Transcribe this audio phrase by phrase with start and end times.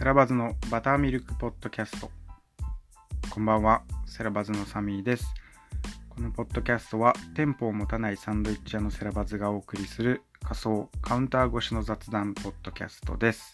[0.00, 2.10] セラバズのバターミルクポッドキャスト。
[3.28, 5.26] こんばんは、セラバズのサミーです。
[6.08, 13.52] このポッドキャストは、店舗を持たないサンドイッチ屋のセラバズがお送りする仮想カウンター越しの雑談ポッドキャストです。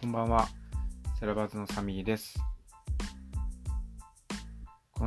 [0.00, 0.48] こんばんは、
[1.20, 2.40] セラバズのサミーです。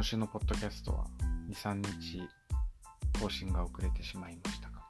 [0.04, 1.06] 今週のポッドキャストは
[1.50, 2.28] 2、3日
[3.22, 4.82] 更新が遅れてしまいましたが、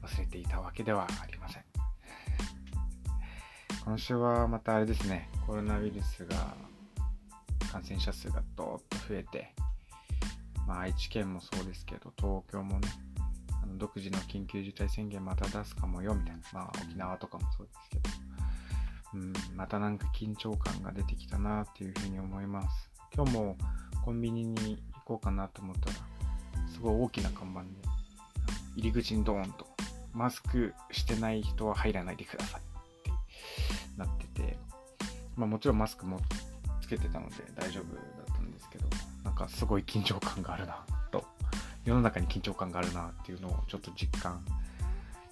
[0.00, 1.64] 忘れていたわけではありません。
[3.84, 6.54] 今週はまたあれですね、コロナウイルスが、
[7.72, 9.52] 感染者数がどーっと増えて、
[10.68, 12.88] まあ愛知県もそうですけど、東京もね、
[13.60, 18.10] あの独自の緊急事態宣言また出すかもよみたいな、まあ沖縄とかもそうですけど、
[19.14, 22.95] うん、またなんか緊張感が出てきたなっていうふうに思います。
[23.16, 23.56] 今日も
[24.04, 25.96] コンビニに行こうかなと思ったら、
[26.70, 27.68] すごい大きな看板で、
[28.76, 29.66] 入り口にドーンと、
[30.12, 32.64] マスクしてない人は入らないでくださいっ
[33.04, 33.10] て
[33.96, 34.58] なってて、
[35.34, 36.20] まあもちろんマスクも
[36.82, 38.86] つけてたので大丈夫だったんですけど、
[39.24, 41.24] なんかすごい緊張感があるなと、
[41.86, 44.65] 世の中に緊張感があるなっていうのをちょっと実感して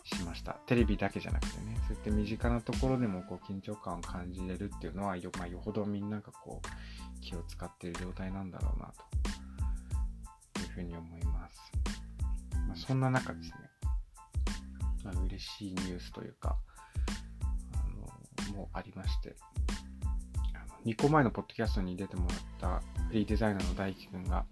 [0.04, 0.52] しました。
[0.66, 8.92] テレビだけじゃなくてね、そうやって身近なところでもこう緊張感を感じれるっていうのはよ,、まあ、よほどみんながこう気を使っている状態なんだろうな
[10.52, 11.72] というふうに思います。
[12.68, 13.54] まあ、そんな中ですね、
[15.04, 16.58] まあ、嬉しいニュースというか、
[17.72, 19.34] あのもうありまして、
[20.54, 24.44] あの2個前のポッドキャストに出てもらったフリーデザイナーの大輝くんが、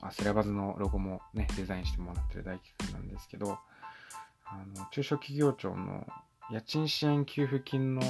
[0.00, 3.58] あセラバズのロゴもね、デザインしてもらってる大輝くんなんですけど、
[4.52, 6.06] あの中小企業庁の
[6.50, 8.08] 家賃支援給付金のホ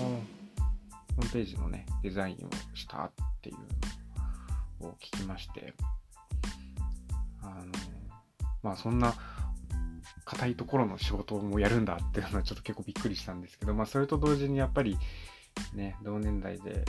[1.21, 5.75] ームページのね、デザインをしたっていうのを聞きまして、
[7.43, 7.67] あの、
[8.63, 9.15] まあそんな
[10.25, 14.99] 硬いところの仕事もやるんだっていうのはちょっと結構びっくりしたんですけど、まあそれと同時にやっぱり
[15.75, 16.85] ね、同年代で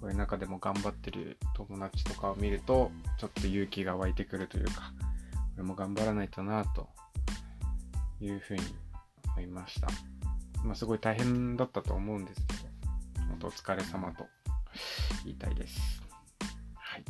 [0.00, 4.92] こういう中でも頑張ってる友達とかを見ると、ちょっと勇気が湧いてくるというか、
[5.56, 6.88] 俺も頑張らないとなと
[8.20, 8.62] いうふうに
[9.38, 9.88] いました。
[10.64, 12.60] まあすごい大変だったと思うんですけど、
[13.28, 14.26] 本当お疲れ様と
[15.24, 16.02] 言いたいです。
[16.74, 17.04] はい。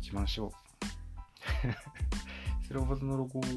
[0.00, 0.52] 自慢しよう。
[2.66, 3.48] スローバズのロゴをこ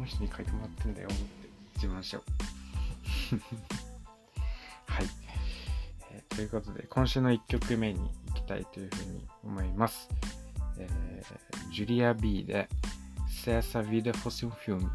[0.00, 1.24] の人に書いてもらってんだよって
[1.74, 2.30] 自慢しよう。
[4.86, 5.06] はい、
[6.10, 10.08] えー、ということで、今週の1曲目に行きたいというふうに思います。
[10.78, 12.68] えー、ジュリア B で
[13.46, 14.90] Se essa vida fosse um filme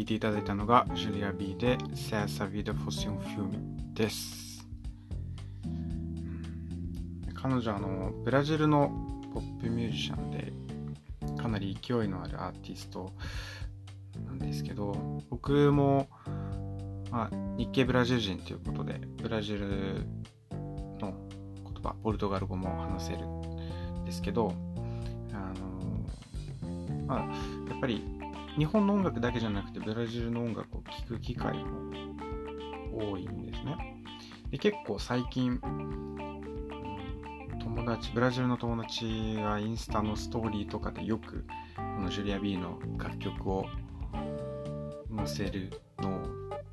[0.00, 4.66] 聴いていただいたのが、ジュリア・ビーで Se essa vida fosse um filme です。
[7.34, 8.90] 彼女はあのブラジルの
[9.34, 10.54] ポップミュージシャンで、
[11.36, 13.12] かなり勢いのあるアーティスト
[14.24, 16.08] なんですけど、僕も、
[17.10, 20.06] まあ、日系ブラジル人ということで、ブラジル
[20.98, 21.12] の
[21.62, 24.54] 言葉、ポルトガル語も話せるんですけど、
[25.34, 27.18] あのまあ、
[27.68, 28.19] やっぱり
[28.56, 31.92] 日本の音楽だけじゃなくてブラジルの音楽を聴く機会も
[32.92, 34.02] 多いんですね。
[34.50, 35.60] で結構最近、
[37.60, 41.44] 友達、ブラジルの友達がインスタのストーリーとかでよく
[41.76, 43.66] このジュリア・ビーの楽曲を
[45.16, 46.22] 載せるのを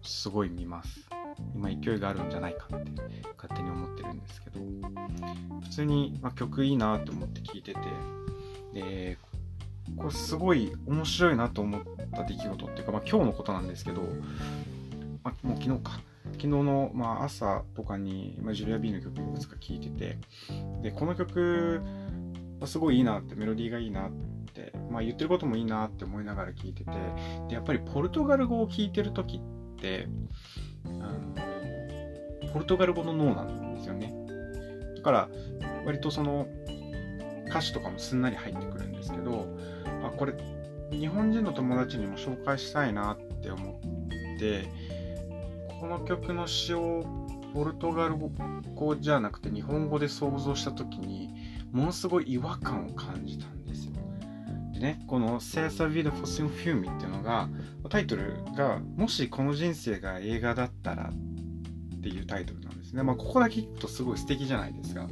[0.02, 1.08] すごい見ます。
[1.54, 2.92] 今勢いがあるんじゃないかって
[3.36, 4.60] 勝手に思ってるんですけど
[5.62, 7.80] 普通に、ま、曲いいなと思って聴いてて
[8.74, 9.18] で
[9.98, 11.82] これすごい面白いなと思っ
[12.14, 14.02] た出来事っていうか、まあ、今日のことなんですけど、
[15.24, 16.00] まあ、もう昨日か。
[16.34, 20.18] 昨日の、まあ、朝とかに、まあ、ジュリア・ビーの曲いくつか聴いてて
[20.82, 21.82] でこの曲
[22.66, 24.12] すごいいいなってメロディーがいいなっ
[24.54, 26.92] て、まあ、言ってることもいいなって思いながら聴いてて
[27.48, 30.08] でやっぱりポルトガル語を聴いてる時って
[30.86, 34.14] あのポルトガル語の脳なんですよね。
[34.98, 35.30] だから
[35.86, 36.48] 割とその
[37.50, 39.57] 歌詞とかもすんなり入ってくるんですけど
[40.08, 40.34] あこれ
[40.92, 44.70] 日本人の友達にも紹介したいなって思って
[45.80, 47.04] この曲の詩を
[47.54, 48.16] ポルトガル
[48.76, 51.30] 語じゃなくて日本語で想像した時に
[51.72, 53.94] ものすごい違和感を感じたんですよ。
[54.74, 57.50] でね、この「セーサ・ビド・フォスン・フューミ」っていうのが
[57.90, 61.10] タイトルが「もしこの人生が映画だったら」
[61.98, 63.04] っていうタイトルなんですね。
[63.04, 65.08] まあ、ここだけ聞くとすごい素敵じゃないですか。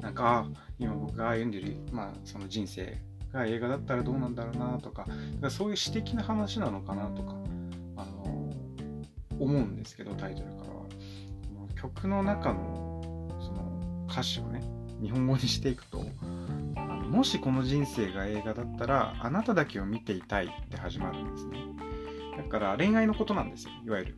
[0.00, 0.46] なんか、
[0.78, 3.00] 今僕が歩んでる、まあ、その人生
[3.32, 5.06] が映画だったらどうなんだろうなとか、
[5.40, 7.34] かそういう詩的な話なのかなとか、
[7.96, 8.50] あの
[9.38, 10.86] 思うんですけど、タイトルからは。
[11.76, 13.00] 曲の中の
[13.38, 14.62] その歌詞をね、
[15.02, 16.04] 日本語にしていくと、
[17.08, 21.58] もしこの人生が映画だったら、あなただけを見ていたいって始まるんですね。
[22.36, 24.16] だから恋愛のことなんですよ、いわゆる。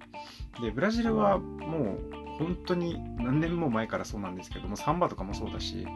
[0.63, 5.87] で、ブラジルはもう本当に何年も前からそうなんですけども、サンバとかもそうだし、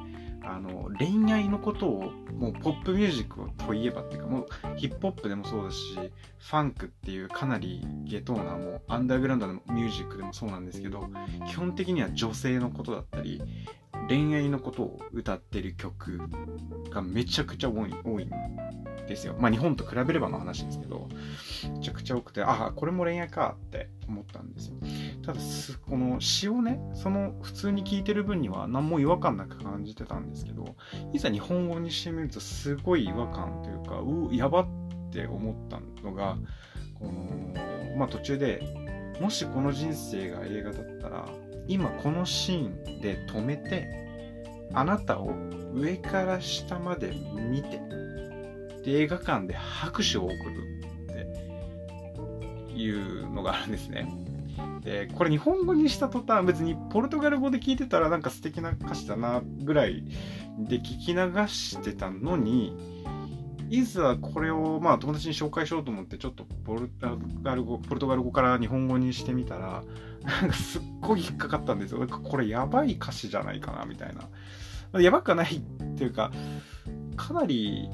[0.45, 4.47] あの恋愛のことをもうポップミュージックといえばっていうかもう
[4.77, 11.09] ヒップホップでもそうだしファンクっていうかなり下等なもうアンダーグラウンドのミュージックでもそうなんですけど
[11.49, 13.41] 基本的には女性のことだったり
[14.09, 16.21] 恋愛のことを歌ってる曲
[16.91, 18.31] がめちゃくちゃ多い多いん
[19.07, 19.37] ですよ。
[19.39, 21.09] まあ日本と比べればの話ですけど、
[21.73, 24.75] めちゃくちゃ多くて、ああ、これも恋愛かって思ったんですよ。
[25.25, 25.41] ただ、
[25.89, 30.77] この詩をね、その普通に聞いてる分には何も違和感なく感じてたんですけど、
[31.13, 34.67] いざ日本語にしてみるとすごい違和感というか、うやばっ
[35.13, 36.37] て思ったのが、
[36.99, 38.63] この、まあ途中で、
[39.21, 41.29] もしこの人生が映画だったら、
[41.69, 43.89] 今このシーンで止めて、
[44.75, 45.33] あなたを
[45.75, 47.15] 上から下まで
[47.49, 47.81] 見て、
[48.85, 50.37] で映画館で拍手を送る
[51.05, 54.22] っていうのがあるんですね。
[54.83, 60.05] で、これ日本語にした途端別にポルトガル語で聞いてたらなんか素敵な歌詞だなぐらい
[60.59, 62.77] で聞き流してたのに、
[63.71, 69.83] いざこれをまあ友達に紹介しようと思ってちょっとポルトガル語ポルトガル語から日本語にしてみたら
[70.25, 72.07] なんかすっごい引っかかったんですよ。
[72.07, 74.15] これやばい歌詞じゃないかなみたい
[74.93, 75.01] な。
[75.01, 75.61] やばくはないっ
[75.97, 76.31] ていうか
[77.17, 77.89] かなり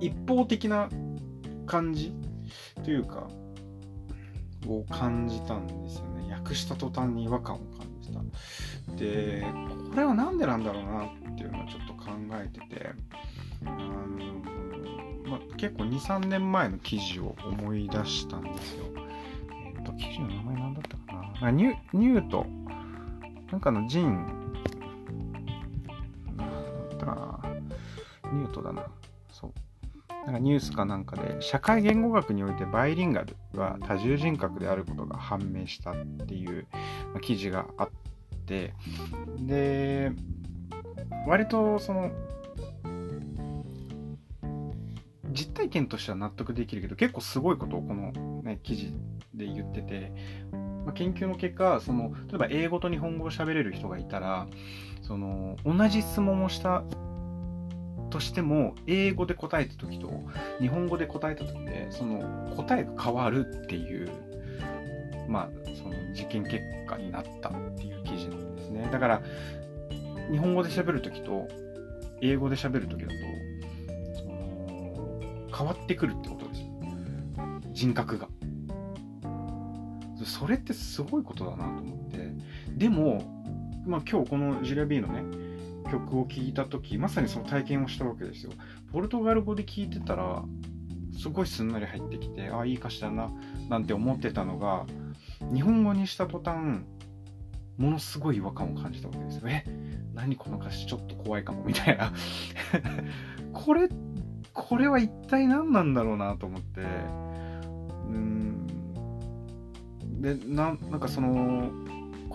[0.00, 0.88] 一方的な
[1.66, 2.12] 感じ
[2.82, 3.28] というか
[4.66, 6.32] を感じたんですよね。
[6.32, 8.20] 訳した途端に違和感を感じた。
[8.96, 9.44] で、
[9.90, 12.90] これは何でなんだろうなっていうのをちょっと考えてて、
[13.64, 14.38] あの
[15.28, 18.84] まあ、結構2、3年前の記事を思い出したんですよ。
[19.76, 21.50] えっ、ー、と、記事の名前何だったかな。
[21.50, 22.46] ニュニュート、
[23.52, 24.26] なんかのジン、
[26.36, 27.50] なんだったかな。
[28.32, 28.86] ニュートだな。
[30.28, 35.96] なんかニュースかなんかで、社会言語学においてバイリンガルは多重人格であることが判明したっ
[36.28, 36.66] ていう
[37.22, 37.90] 記事があっ
[38.44, 38.74] て、
[39.38, 40.12] で、
[41.26, 42.10] 割とその、
[45.30, 48.92] 実体験としては納得できるけど、結構すごいことをこの、ね、記事
[49.32, 50.12] で言ってて、
[50.84, 54.46] まあ、研究の結果、その、例えば英語と日本語を喋れる人がいたら、
[55.00, 56.84] その、同じ質問をした
[58.10, 60.10] としても英語で答えた時と
[60.60, 64.10] 日本語で答えた時でその答えが変わるっていう
[65.28, 68.88] まあその実験結果になったっていう記事なんですね。
[68.90, 69.22] だから
[70.30, 71.48] 日本語で喋る時と
[72.20, 73.14] 英語で喋る時だと
[75.56, 76.60] 変わってくるってことです。
[77.72, 78.28] 人格が。
[80.24, 82.32] それってすごいことだなと思って。
[82.76, 83.22] でも、
[83.86, 85.47] まあ、今日このジュリア・ビーのね
[85.90, 88.52] 曲を聴いた時まさにその体験をしたわけですよ。
[88.92, 90.44] ポルトガル語で聴いてたら
[91.18, 93.30] すごいすんなり入ってきてああいい歌詞だな
[93.68, 94.86] なんて思ってたのが
[95.52, 96.82] 日本語にした途端
[97.76, 99.48] ものすごい違和感を感じたわけですよ。
[99.48, 99.64] え
[100.14, 102.12] 何この歌詞ちょっと怖いかもみたいな。
[103.54, 103.88] これ
[104.52, 106.80] これは一体何なんだろうなと思って。
[106.80, 108.66] うん。
[110.20, 111.70] でななんかその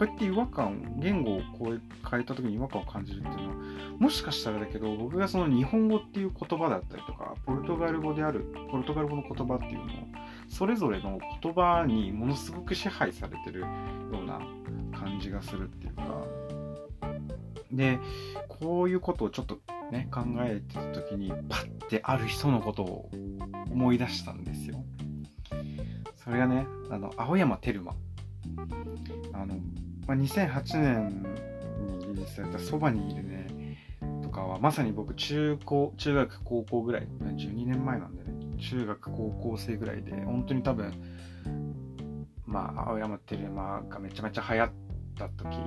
[0.03, 3.55] こうやって違和感、言語をこう変えた時に違和感を感じるっていうのは、
[3.99, 9.87] もしかしたらだけど、僕がその日本語っていう言葉だったりとか、ポルトガル語である、ポルトガル語の言葉っていうのを、
[10.49, 13.67] それぞれの言葉にものすごく支配されてるよ
[14.21, 14.39] うな
[14.97, 16.25] 感じがするっていうか、
[17.71, 17.99] で、
[18.49, 19.59] こういうことをちょっと
[19.91, 23.09] ね、考えてた時に、パッてある人のことを
[23.71, 24.83] 思い出したんですよ。
[26.17, 27.95] それがね、あの、青山テルマ。
[29.33, 29.55] あの、
[30.07, 31.23] まあ、2008年
[31.87, 33.77] にリリースされた「そばにいるね」
[34.21, 38.33] とかはまさに僕中高中学高校ぐらい12年前なんでね。
[38.63, 40.93] 中学高校生ぐらいで本当に多分
[42.45, 44.71] まあ青山テルマがめちゃめちゃ流行っ
[45.17, 45.57] た時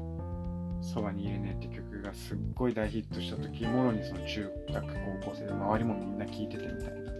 [0.80, 4.86] 「そばにいるね」って曲がすっごい大ヒットした時もろにその中学
[5.20, 7.12] 高校生で周りもみんな聴いててみたいな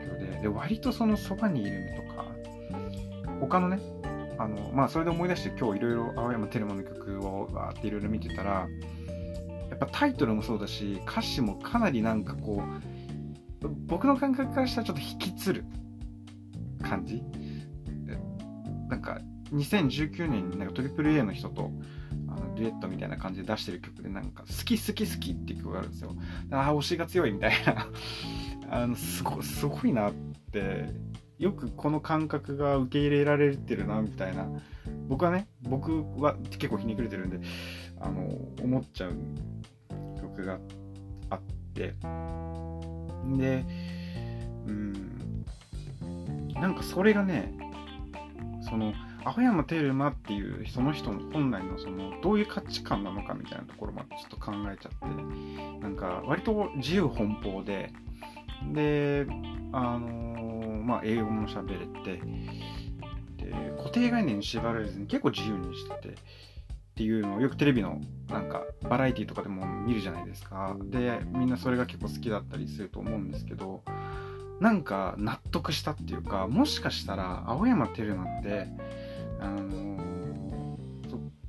[0.00, 2.24] 状況で割とその「そばにいるね」とか
[3.40, 3.78] 他のね
[4.44, 8.68] あのまあそれで思い出して今日いろいろ青山テルマの曲をわーっていろいろ見てたら
[9.70, 12.62] やっぱタイトルもそうだし歌詞もかなりなんかこ
[13.62, 15.64] う僕の感覚からしたらちょっと引きつる
[16.82, 17.22] 感じ？
[18.88, 19.20] なんか
[19.52, 21.70] 2019年になんか AAA の人と
[22.28, 26.14] あのデュエットみたいな感じで出してる曲でなんか好き好き好きっていう曲があるんですよ。
[26.50, 27.88] ああ、推しが強いみたいな
[28.70, 30.12] あのすごすごいなっ
[30.52, 30.90] て
[31.38, 34.46] よくこの感覚が受け入れられてるなみたいな。
[35.08, 37.40] 僕はね僕は結構ひねくれてるんで
[38.00, 38.26] あの
[38.62, 39.14] 思っちゃう
[40.20, 40.58] 曲が
[41.30, 41.40] あっ
[41.74, 41.94] て。
[43.38, 43.64] で
[44.66, 45.44] うん
[46.54, 47.52] なんかそれがね
[48.60, 48.92] その
[49.24, 57.92] 青山テルマっていうその人の本来のそのどういう価値観なのかみたいなところまでちょっと考えちゃってなんか割と自由奔放で。
[58.72, 59.26] で
[59.72, 60.33] あの、
[60.84, 62.20] まあ英語も喋れて
[63.36, 73.82] で固定概念に縛られずに結構自由にしててっていうのをよくテレビのなんかバラエティとかでも見るじゃないですかでみんなそれが結構好きだったりすると思うんですけど
[74.60, 78.68] なんか納得したっていうかもしかしたら青山テルマって
[79.40, 80.78] あの、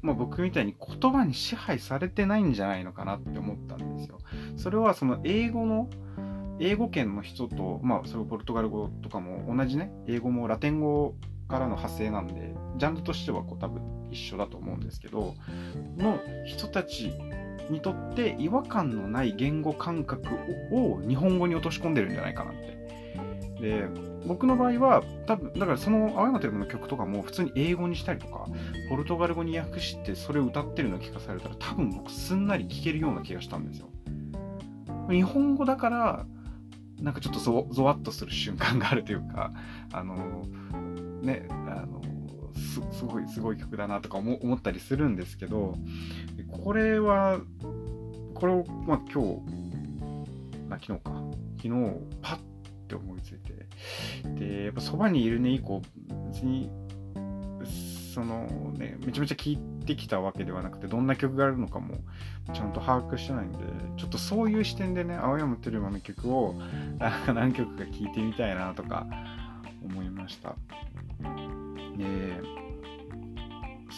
[0.02, 4.18] まあ、僕みたいに言葉に支配されてないんじゃないのかなって思ったんですよ。
[4.58, 5.90] それはその英語の
[6.60, 11.16] 英語圏の人と、まあ、それポルトガル語とかも同じね、英語もラテン語
[11.48, 13.82] からの派生なんで、ジャンルとしてはこう多分
[14.12, 15.36] 一緒だと思うんですけど、
[15.98, 17.12] の人たち
[17.70, 20.28] にとって違和感のない言語感覚
[20.72, 22.76] を日本語に落とし込んでるんじゃないかなって。
[23.62, 23.88] で、
[24.28, 28.46] 僕の場合は、多分、だからその青山テルの曲とかも普通に英語にしたりとか、
[28.90, 33.90] ポルトガル語に訳してそれを歌ってるのを聞かされたら多分僕すんなり聴けるような気がしたんですよ。
[35.10, 36.26] 日本語だから
[37.02, 39.52] なんかちょっとゾゾワッとする瞬間があるというか、
[39.92, 40.46] あの、
[41.22, 42.02] ね、あの、
[42.54, 45.78] すすごい、すごい曲だなとか思思ったりするんですけど、
[46.64, 47.40] これは、
[48.34, 49.40] これを、まあ今日、
[50.70, 51.24] あ、昨日か、
[51.58, 51.70] 昨日、
[52.22, 52.40] パッ
[52.88, 53.68] て思いついて、
[54.40, 55.82] で、やっぱそばにいるね以降、
[56.32, 56.70] 別に
[58.16, 61.98] そのね、めちゃめちゃ聴いてきたわけではなくて、どんな曲があるのかも
[62.54, 63.58] ちゃんと把握してないんで、
[63.98, 66.56] ちょっとそういう視点でね、青山テルマの曲を
[67.28, 69.06] 何曲か聴いてみたいなとか
[69.84, 70.56] 思いました。
[71.98, 72.40] で、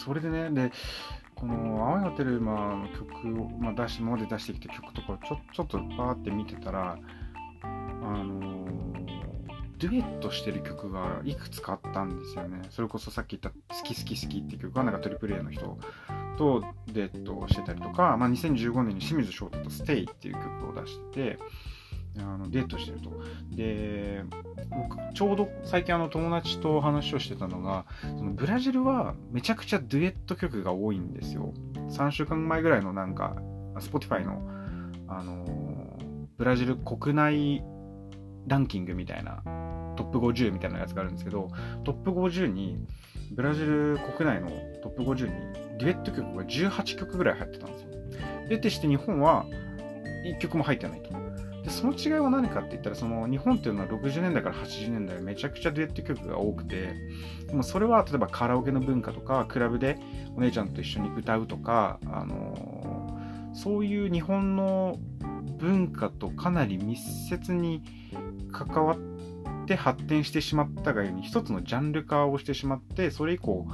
[0.04, 0.72] それでね、で、
[1.36, 6.98] この青山テルマの曲を、まあ、出し、今まで出してきた曲とかをちょちょっとバーって見てたら、
[7.62, 7.68] あ
[8.24, 8.66] の
[9.78, 12.62] デュエットしてる曲がいくつかあったんですよね。
[12.70, 15.78] それこそさっき言った好き好き好きっていう曲はなんかトリプル A の人
[16.38, 21.40] とデュエットしてたりとか、まあ、2015年に清水翔太と Stay っていう曲を出してて、
[22.20, 23.12] あのデートしてると。
[23.52, 24.24] で、
[24.70, 31.54] 僕、ちょうど最近あの友達と話をしてたのが、そのブラジルはめちゃくちゃデュエット曲が多いんですよ。
[31.90, 33.36] 3週間前ぐらいのなんか、
[33.76, 34.42] Spotify の、
[35.08, 35.46] あの
[36.38, 37.64] ブラジル国内
[38.48, 39.42] ランキングみたいな
[39.98, 41.50] トップ50みたいなやつがあるんですけど、
[41.84, 42.78] トップ50に、
[43.32, 44.50] ブラジル国内の
[44.82, 47.90] トップ50にデュエット曲が18曲ぐらい入ってたんですよ。
[48.48, 49.46] で、てして日本は
[50.26, 51.10] 1曲も入ってないと。
[51.64, 56.94] で、その違いは何かって言ったら、その日本っていうのは60年代から80年代めちゃくちゃデュエット曲が多くて、
[57.48, 59.98] でもそれは例えばカラオケの文化とか、クラブで
[60.36, 64.98] お姉ちゃんと一緒に歌うとか、あのー、そういう日本の
[65.58, 67.82] 文化とかなり密接に
[68.52, 69.17] 関わって
[69.64, 73.66] って発展してしまったがゆえに一つのジャンル化をしてしまってそれ以降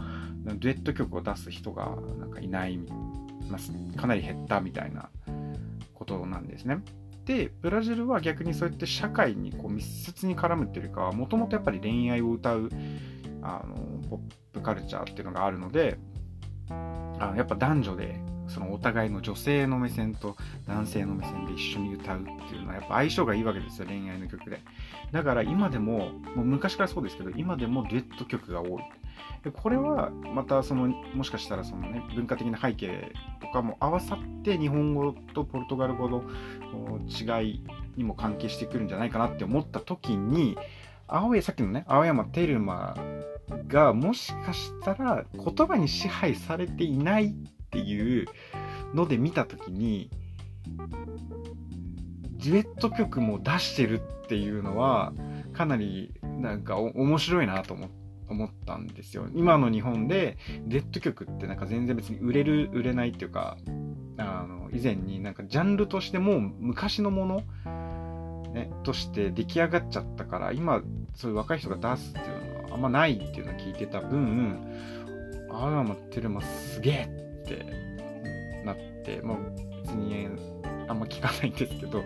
[0.46, 2.80] デュエット曲を出す人がなんかいない
[3.96, 5.10] かなり減ったみたいな
[5.94, 6.80] ことなんですね。
[7.26, 12.70] でブラジルは逆にそうやって社会にこう密接に絡むっていうかもともとやっぱり恋愛を歌う
[13.42, 13.76] あの
[14.10, 14.20] ポッ
[14.52, 15.98] プカルチャーっていうのがあるので
[16.70, 20.36] あのやっぱ男女でそのお互いの女性の目線と
[20.68, 24.62] 男性の目線で一緒に歌うっていうのはやっぱ相性がいいわけですよ恋愛の曲で。
[25.12, 28.84] だから今でももう昔からそうですけど今でもデュエット曲が多い。
[29.44, 36.24] でこれはまたそのもしかしたらそのね文化的な背景とかも合わさって日本語とポルトガル語の
[37.08, 37.64] 違い
[37.98, 40.58] にも関係してくるんじゃないかなって思った時に
[41.08, 42.96] 青山さっきのね青山テルマ
[43.68, 47.36] がもしかしたら言葉に支配されていない
[47.74, 48.28] っていう
[48.94, 50.12] ので見た時に
[52.38, 55.14] デュエット曲も出してるっていうのは
[55.54, 57.90] かなりなんか面白いなと思
[58.30, 59.28] 思ったんですよ。
[59.36, 63.58] 今の日本でデット曲ってなんか全然別に売れる売れないっていうか
[64.18, 67.44] あの以前になんかジャンルとしてもう昔のもの、
[68.54, 70.82] ね、として出来上がっちゃったから今
[71.16, 74.58] そういう若い人が出すっていうのはあんまないっていうのを聞いてた分
[75.52, 77.66] ああ待ってるますげえって
[78.66, 79.38] なって、まあ、
[79.84, 80.28] 別に
[80.88, 82.06] あんま聞かないんですけど、だ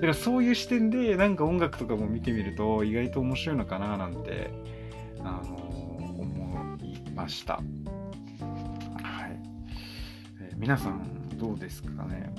[0.00, 4.50] からそういう視点でなんか音楽とかも見てみると意外と面白いのかななんて、
[5.20, 7.54] あのー、思いました。
[7.54, 7.64] はい。
[10.40, 12.32] えー、皆さんどうですかね？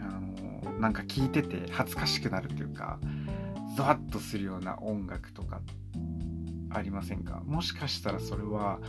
[0.00, 0.20] あ
[0.64, 2.98] のなんか聞いてて恥ずかしくなるというか、
[3.76, 5.60] ゾワッとするような音楽とか
[6.74, 7.40] ありませんか？
[7.46, 8.80] もしかしたらそれは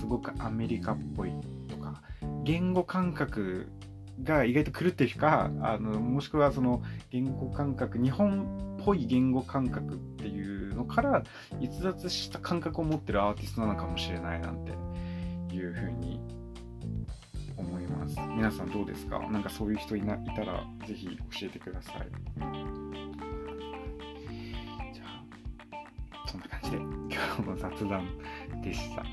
[0.00, 1.32] すごくアメリカっぽい
[1.68, 2.02] とか
[2.42, 3.68] 言語感覚
[4.22, 11.22] が意外と狂ってるかあのもしくはその言語感覚日本っぽい言語感覚っていうのから
[11.60, 14.72] 逸脱した感覚を持ってるアーティストなのかもしれないなんて
[15.54, 16.20] いうふうに
[17.56, 18.16] 思います。
[18.36, 19.18] 皆さんどうですか？
[19.30, 22.08] なんかそういう人いないたらぜひ教えてください。
[27.42, 28.08] の雑談
[28.62, 29.04] でした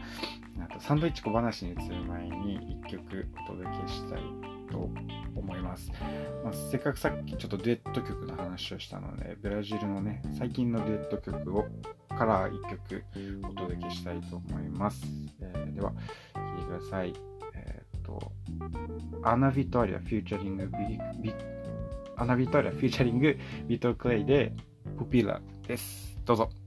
[0.63, 4.22] あとサンドイッチ小話に移る前に1曲お届けしたい
[4.72, 4.89] と
[5.36, 5.91] 思います。
[6.44, 11.65] まあ、せっかくさっきちょっとデュエット曲の話をしたので、ブラジルのね、最近のデュエット曲を
[12.10, 13.03] から1曲
[13.44, 15.01] お届けしたいと思います。
[15.41, 17.13] えー、では、聴いてください。
[17.56, 18.32] えっ、と、
[19.24, 21.34] アナ・ビトリア featuring ビビ
[22.15, 23.38] アナ・ビトリア featuring
[23.68, 24.53] ビトクレイで
[24.98, 26.20] Pupila です。
[26.25, 26.61] どうぞ。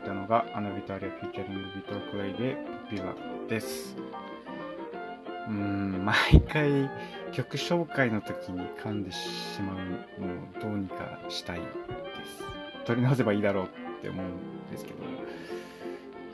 [0.00, 2.56] がアナビトリア featuring ビトクレイで
[2.90, 3.14] Pupila
[3.48, 3.96] です。
[5.48, 6.90] うん、毎回
[7.32, 9.76] 曲紹介の時に噛んでしまう
[10.20, 12.86] のをどうにかしたいです。
[12.86, 13.68] 取り直せばいいだろうっ
[14.00, 14.96] て思うんですけど、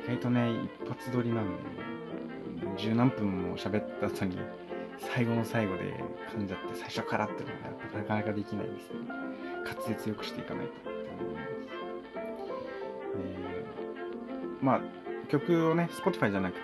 [0.04, 0.50] 意外とね、
[0.84, 1.52] 一発撮りなんで、
[2.76, 4.38] 十何分も喋った後に
[4.98, 6.02] 最後の最後で
[6.32, 7.54] 噛んじゃって最初からっていうの
[7.94, 9.00] がなかなかできないですね。
[9.64, 11.46] 滑舌よくしていかないとって思います。
[13.16, 13.49] えー
[14.62, 14.80] まあ、
[15.28, 16.62] 曲をね、Spotify じゃなくて、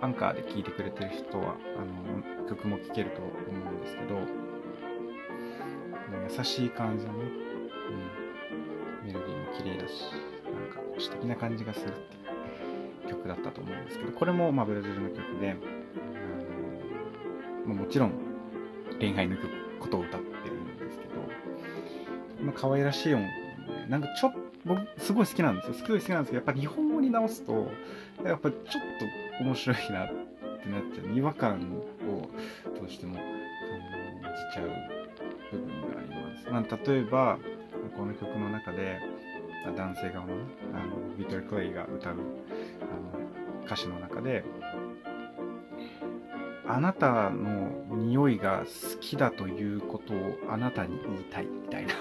[0.00, 4.20] アンカーで聴いてくれてる人は、あの、曲も聴けると思うんですけど、
[6.38, 7.18] 優しい感じのね、
[9.02, 10.04] うん、メロディーも綺麗だし、
[10.44, 15.56] なんか詩的な感じがするっていう曲だったと思うんですけど、これも、まあ、ブラジルの曲で、
[17.64, 18.12] あのもちろん
[18.98, 19.48] 恋愛の曲
[19.80, 21.10] ことを歌ってるんですけど、
[22.42, 23.32] まあ、可愛らしい音楽
[23.88, 25.74] なんかちょっと、僕すごい好きなんですよ。
[25.74, 27.70] すごい好きなんですけど、やっぱ日本直すと、
[28.24, 28.62] やっぱちょっ
[29.38, 31.16] と面白いなってなっちゃう。
[31.16, 31.60] 違和感
[32.08, 32.28] を
[32.78, 33.24] どうしても感
[34.50, 34.70] じちゃう
[35.52, 36.50] 部分があります。
[36.50, 37.38] まあ、例えば、
[37.96, 39.00] この曲の中で、
[39.76, 40.34] 男性側の、
[40.74, 42.22] あのビートル・クレイが歌うあの
[43.64, 44.44] 歌詞の中で、
[46.66, 51.94] あなたの匂いが好きだということをあなたに言いたいみたいな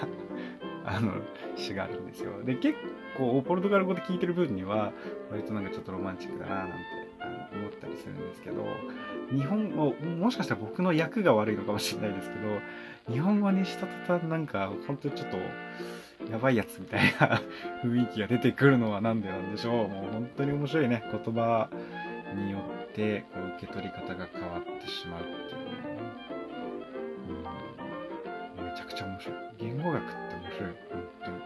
[0.85, 1.13] あの
[1.55, 2.43] 詩があるんですよ。
[2.43, 2.77] で結
[3.17, 4.91] 構ポルトガル語で聞いてる分には
[5.29, 6.73] 割となんかちょっとロマンチックだななんて
[7.53, 8.65] 思ったりするんですけど
[9.31, 12.59] 日本語もしかしたら僕の役が悪いのかもしれないですけど
[13.13, 15.37] 日本語にした途端なんか本当にちょっと
[16.31, 17.41] やばいやつみたいな
[17.83, 21.69] 雰囲気が出てくるのは何でなんでしょうもう本当に面白いね言葉
[22.35, 25.50] によってこう受け取り方が変わってしまうって
[28.91, 29.35] くちゃ面白い。
[29.59, 30.69] 言語学って面白い。
[30.91, 31.37] 本当に、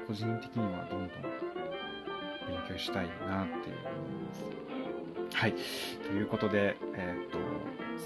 [0.00, 3.86] うん、個人的にはどんどん勉強したいなって思い
[4.26, 5.36] ます。
[5.36, 5.54] はい。
[6.06, 7.38] ということでえっ、と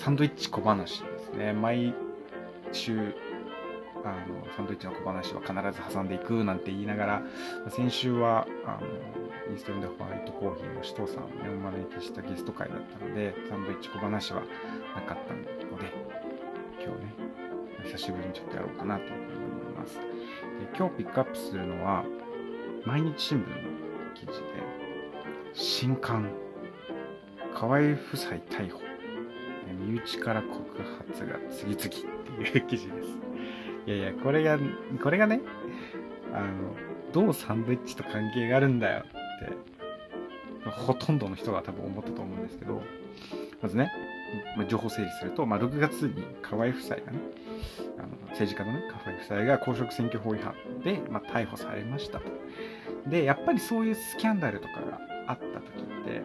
[0.01, 1.53] サンドイッチ小話ですね。
[1.53, 1.95] 毎
[2.73, 3.15] 週
[4.05, 7.23] あのサンドイッチの小話は必ず挟んでいくなんて言いながら
[7.69, 8.87] 先週はあの
[9.51, 14.43] インストンでホワイトコーヒーの首藤さんを、お招きしたゲスト会だったのでサンドイッチ小話は
[14.95, 15.50] なかったので
[18.01, 19.17] しぶりにちょっとやろうかなと思い
[19.77, 19.95] ます。
[19.97, 20.03] で
[20.77, 22.05] 今日ピックアップするのは、
[22.85, 24.41] 毎日新聞の記事で、
[25.53, 26.31] 新刊、
[27.55, 28.81] 河合夫妻逮捕、
[29.87, 30.59] 身内から告
[31.09, 33.09] 発が次々っていう記事です。
[33.87, 34.59] いやいや、これが、
[35.03, 35.41] これがね、
[36.33, 36.75] あの、
[37.13, 39.03] どうサンドイッチと関係があるんだよっ
[40.65, 42.83] て、ほとんどの人が多分思ったと思うんですけど、
[43.61, 43.91] まずね、
[44.57, 47.19] ま、情報整理すると、まあ、6月に河合夫妻がね、
[48.40, 52.24] 政治家のね、河合夫妻が公職選挙法違反で、まあ、逮捕されましたと。
[53.07, 56.22] で、やっぱりそういうスキャンダルとかがあった時って、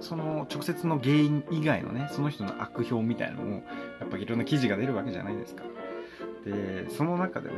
[0.00, 3.64] その直接の原因以外のね、その人の悪評みたいなのも、
[4.00, 5.64] やっぱいろんな記事が出るわけじゃないですか。
[6.44, 7.54] で、その中でね、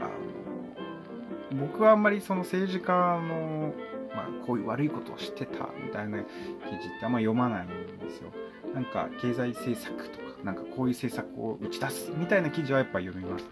[0.00, 3.74] あの僕はあんまりその政治家の
[4.14, 8.30] まあ、こういう悪いことをしてたみたいな記事ってあんま読まないんですよ。
[8.74, 13.44] なんか経済政策と、なんかこういう政策を打ち出すみたいな記事はやっぱ読みます。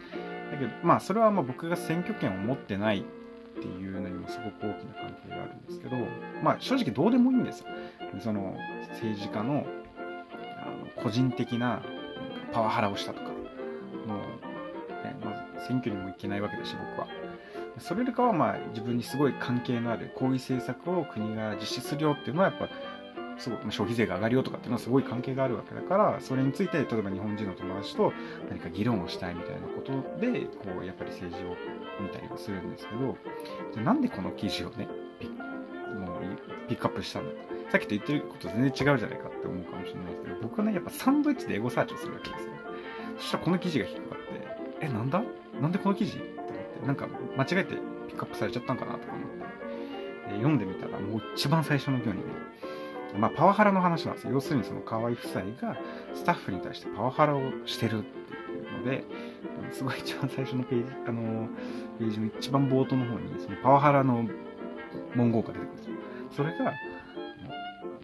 [0.51, 3.03] だけど、まあそれはまあ僕が選挙権を持ってないっ
[3.55, 5.97] ていうのにもすごく大きな関係があるんですけど、
[6.43, 7.67] まあ正直どうでもいいんですよ。
[8.21, 8.57] その
[8.93, 9.65] 政治家の
[10.63, 11.83] あの個人的な
[12.53, 17.07] パワハラをしたとか、もう、ね、まず選挙にも行けないわけだし、僕は。
[17.79, 22.69] それよりかはまあ自分にすごい関係のある抗議政策を国が実施するよっていうのはやっぱ
[23.41, 28.13] すごい消費税が上がるよとかっていうのはすごい関係があるわけだからそれについて例えば日本人の友達と
[28.49, 31.57] 何か議論をしたいみたいなことでこうやっぱり政治を
[32.01, 33.17] 見たりはするんですけど
[33.73, 34.87] じゃなんでこの記事をね
[35.19, 37.33] ピもうピックアップしたんだ
[37.73, 42.53] さっきと言ってること全然違うじゃないかって思うかもしれないですけど僕はねやっぱサンドイッチでエゴサーチをするわけですよ。
[43.19, 45.23] そしたらこの記事が引っかかってえなんだ？
[45.61, 46.17] なんでこの記事？
[46.17, 47.75] って思ってなんか間違えて
[48.09, 52.23] ピックアップされちゃったんかなとか思って、読んでみたらもう一番最初の行にね
[53.19, 54.33] まあ、パワハラの話なんですよ。
[54.33, 55.77] 要するにその河合夫妻が
[56.15, 59.05] スタッフに対してパワハラをしてるっていうので、
[59.73, 61.49] すごい一番最初のページ、あの、
[61.99, 64.27] ページの一番冒頭の方に、そのパワハラの
[65.15, 65.93] 文言が出てくるんですよ。
[66.37, 66.73] それが、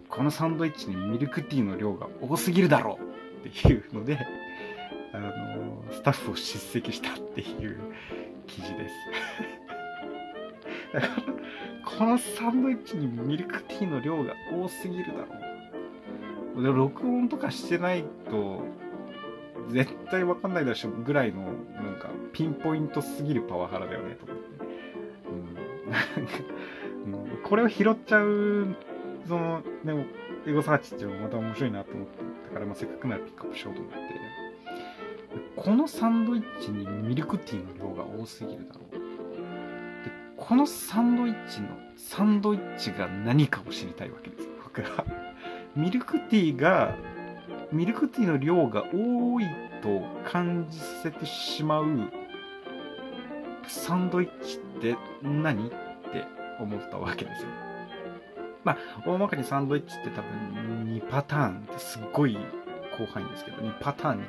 [0.09, 2.97] このサンドイッチにミルクティーの量が多すぎるだろ
[3.43, 4.17] うっていうので、
[5.13, 7.79] あの、スタッフを叱責したっていう
[8.47, 8.95] 記事です。
[11.87, 15.25] このサンドイッチにミルクティーの量が多すぎるだろ
[16.57, 16.63] う。
[16.63, 18.63] で録音とかしてないと、
[19.69, 21.53] 絶対わかんないでしょぐらいの、なん
[21.99, 24.43] か、ピンポイントすぎるパワハラだよね、と思って。
[25.29, 25.91] うん。
[25.91, 26.37] なんか、
[27.05, 28.75] うん、これを拾っちゃう、
[29.27, 30.05] その、でも、
[30.45, 33.97] エゴサーチっていうのもまた面白いなと思って、だからまあせっかくならピックアップしようと思って、
[35.55, 38.86] このサンドイッチにミルクティーの量が多すぎるだろう。
[40.37, 45.03] このサンドイッチの、サンドイッチが何かを知りたいわけです、僕は。
[45.75, 46.95] ミルクティーが、
[47.71, 49.45] ミルクティーの量が多い
[49.81, 52.09] と感じさせてしまう
[53.67, 55.67] サンドイッチって何？
[55.67, 56.25] って
[56.59, 57.49] 思ったわけですよ。
[58.63, 62.37] まあ、大まかにサンドイッチって多分2パターンってすっごい
[62.93, 64.23] 広範囲ですけど、2パターンに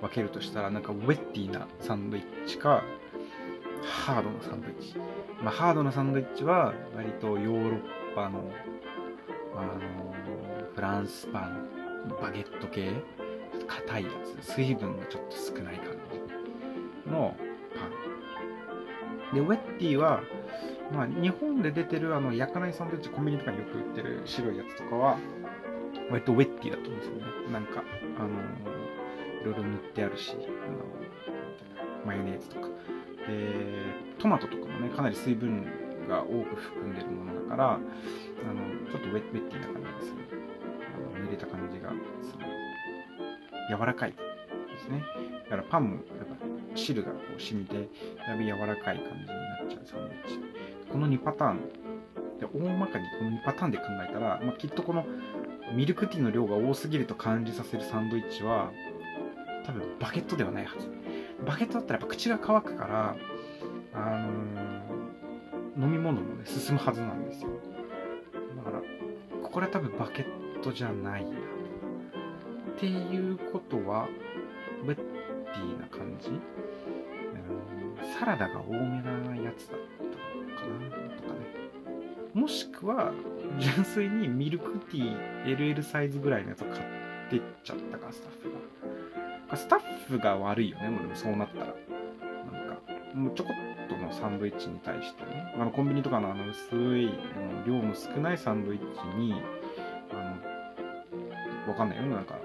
[0.00, 2.82] 分けるとしたら、なんかウェッティなサンドイッチか、
[3.84, 4.96] ハードなサンドイッチ。
[5.42, 7.80] まあ、ハードなサンドイッチは、割とヨーロッ
[8.14, 8.50] パの、
[9.54, 9.78] あの
[10.74, 11.68] フランスパン、
[12.20, 12.92] バゲット系、
[13.66, 14.10] 硬いや
[14.40, 15.86] つ、水分がちょっと少ない感
[17.06, 17.34] じの
[17.74, 17.86] パ
[19.32, 19.34] ン。
[19.34, 20.22] で、ウェッティは、
[20.92, 25.18] まあ、日本で出てるあの焼かないサンドイッチ、コンビニとかによく売ってる白いやつとかは、
[26.10, 27.22] 割とウェッティだと思うんですよね。
[27.52, 27.82] なんか、
[28.18, 28.28] あの
[29.42, 30.46] いろいろ塗ってあるし、あの
[32.06, 32.67] マヨネーズとか。
[33.28, 35.64] で、トマトとかもね、かなり水分
[36.08, 37.80] が多く含んでるものだから、あの
[38.90, 40.38] ちょっとウェッティな感じがする。
[40.96, 41.90] あの濡れた感じが
[42.22, 42.44] する。
[43.68, 44.16] 柔らかいで
[44.78, 45.04] すね。
[45.44, 46.36] だからパンもやっぱ
[46.74, 47.88] 汁がこう染みて、
[48.26, 50.40] だいぶ柔らかい感じになっちゃうサンドイッチ。
[50.90, 51.60] この2パターン、
[52.40, 55.04] で大まかにこの2パターンで考えたら、まあ、きっとこの
[55.74, 58.70] ミルクティーの量が多すぎると感じさせるサンドイッチは、
[59.68, 60.88] 多分バケットではないはず。
[61.44, 63.16] バケットだったらやっぱ口が乾くから、
[63.92, 67.50] あのー、飲み物もね、進むはずなんですよ。
[68.56, 68.80] だから、
[69.42, 71.30] これは多分バケットじゃないな。
[71.30, 71.32] っ
[72.78, 74.08] ていうことは、
[74.84, 76.40] ウェッティな感じ、うん、
[78.18, 80.62] サラダが多めなやつだったのか
[80.96, 81.16] な？
[81.16, 81.40] とかね。
[82.32, 83.12] もしくは、
[83.58, 86.82] 純粋にミルクティー LL サイズぐらいのやつを買っ
[87.28, 88.87] てっちゃったか、スタッフが。
[89.56, 91.66] スタッフが悪いよね、もうでもそうなったら。
[91.66, 92.80] なんか、
[93.14, 99.34] もうちょこっとのサンドイッチに対してね、あのコンビニとかのあの薄い、あの量の少ないサンドイッチに、
[100.12, 100.14] あ
[101.66, 102.38] の、わかんないよ、なんか、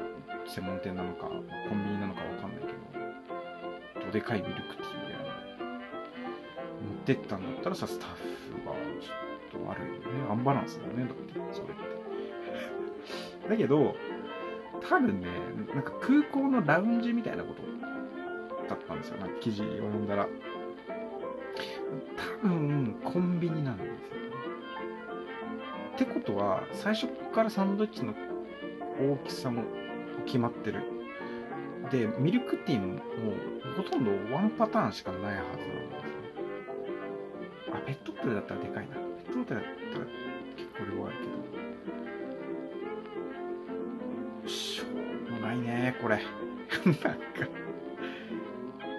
[0.47, 1.35] 専門店なのか、コ
[1.75, 10.29] ンビニなのかわかんないけど、どでかいミルクティーみたいな持ってったんだったらさ、スタッフがちょっと悪いよね。
[10.29, 11.77] アンバランスだよね、だって、それっ
[13.43, 13.49] て。
[13.49, 13.95] だけど、
[14.89, 15.27] 多分ね、
[15.73, 17.61] なんか空港のラウンジみたいなこと
[18.69, 19.17] だったんですよ。
[19.17, 20.27] なんか記事を読んだら。
[22.43, 23.99] 多分、コンビニなんですよ、ね。
[25.95, 28.13] ってことは、最初からサンドイッチの
[28.99, 29.63] 大きさも
[30.25, 30.81] 決まってる。
[31.91, 32.97] で、ミルクティーももう
[33.77, 37.75] ほとんどワンパターンしかないはずなんですよ。
[37.75, 38.95] あ、ペットボトルだったらでかいな。
[38.95, 40.05] ペットボトルだったら
[40.55, 41.32] 結構量あるけど。
[46.03, 46.19] これ。
[46.85, 47.09] なんか、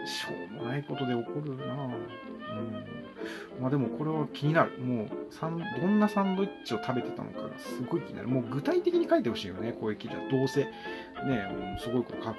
[0.07, 1.87] しょうもないことで起こるなぁ。
[1.87, 3.61] うん。
[3.61, 4.79] まあでもこれは気になる。
[4.79, 8.29] もうサン、どんなサンドイッチを食べてたのかがすごい気になる。
[8.29, 10.23] もう具体的に書いてほしいよね、こういう記事は。
[10.31, 10.71] どうせ、ね、
[11.21, 12.37] もうすごいこと書く、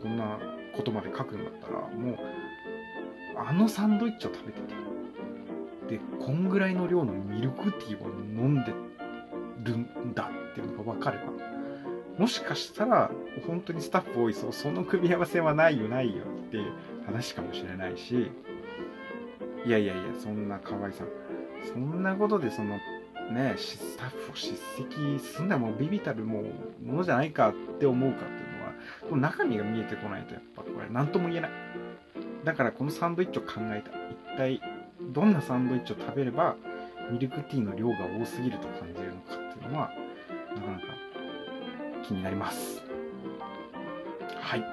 [0.00, 0.38] こんな
[0.72, 2.18] ことまで書くんだったら、もう、
[3.36, 4.74] あのサンドイッチを食べてて、
[5.96, 8.72] でこんぐらいの量のミルクティーを飲んで
[9.64, 11.55] るんだっていうのが分かれば
[12.18, 13.10] もしかしたら
[13.46, 16.58] 本当にスタッフ多いそうその組み合わせはないよないよって
[17.06, 18.30] 話かもしれないし
[19.66, 21.08] いやいやいやそんな河合さん
[21.72, 22.78] そんなことでその
[23.32, 28.72] ねスタッフを叱責すんなもうビビたるもうものじゃないかって思うかっていうのは
[29.10, 31.50] この中身が見えてこないとやっぱこれ何とも言えない。
[32.44, 33.90] だからこのサンドイッチを考えた。
[34.32, 34.60] 一体
[35.12, 36.56] どんなサンドイッチを食べれば
[37.10, 39.90] ミルクティーの量が多すぎると感じるのかっていうのは
[40.54, 40.95] なかなか
[42.06, 42.82] 気になります。
[44.40, 44.64] はい。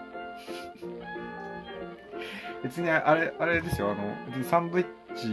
[2.63, 3.91] 別にあれあれですよ。
[3.91, 5.27] あの別にサンドイッチ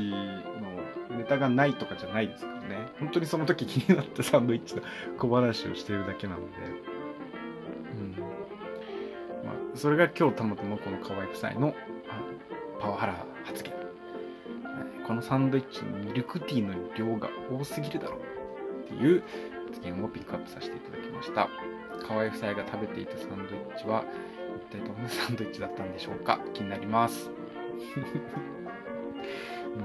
[1.10, 2.88] のネタがないとかじゃないですからね。
[2.98, 4.82] 本当にその時気になった サンドイッチの
[5.18, 6.46] 小話をしてるだけなので。
[7.94, 8.16] うん。
[9.44, 11.74] まあそれが今日たまたまこの河合夫妻の
[12.80, 13.72] パワハラ発言。
[15.06, 18.20] このサンドイッチにミルクティーの量が多すぎるだろう
[18.84, 19.22] っていう
[19.66, 21.48] 発言をピックアップさせていただきました。
[22.00, 24.04] 河合夫妻が食べていたサンドイッチは
[24.70, 26.38] 一体どんなサンドイッチだったんでしょうか？
[26.54, 27.30] 気になります。
[27.30, 27.32] う
[29.78, 29.82] ん。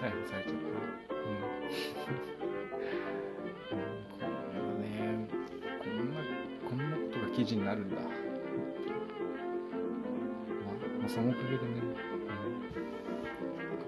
[0.00, 0.62] 逮捕されちゃった。
[1.14, 1.38] うん。
[3.78, 3.86] うん。
[4.18, 5.28] こんなね
[5.80, 6.20] こんな
[6.68, 7.96] こんなことが記事になるんだ。
[7.96, 8.08] まあ、
[11.00, 11.62] まあ、そのおかげでね、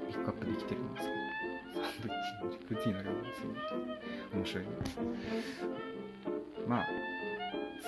[0.06, 1.14] うん、ピックアップできてるんですけど。
[1.74, 3.56] サンドイッチのルティーの量がすごい
[4.34, 4.64] 面白い。
[4.64, 4.70] な
[6.66, 6.86] まあ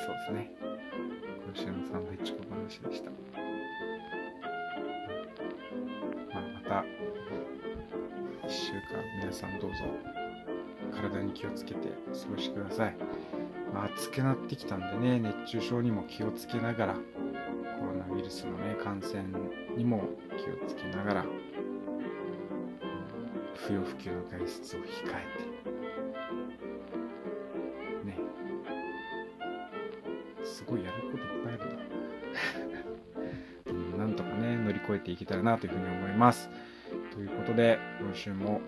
[0.07, 0.53] そうですね。
[1.53, 3.11] 今週のサンドイッチ小話でした。
[6.33, 6.85] まあまた
[8.47, 9.79] 1週間皆さんどうぞ
[10.93, 12.95] 体に気をつけてお過ごしください、
[13.75, 17.01] まあ、暑くなってきたんでね熱中症にも気をつけながらコ
[17.87, 19.25] ロナウイルスのね感染
[19.77, 20.05] にも
[20.37, 21.27] 気をつけながら
[23.57, 25.56] 不要不急の外出を控えて
[34.89, 36.49] 越えていけたらなというふうに思います。
[37.13, 38.61] ということで今週も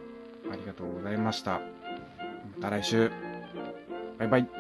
[0.51, 1.53] ありがとうございました。
[1.53, 3.11] また来週。
[4.19, 4.58] バイバイ。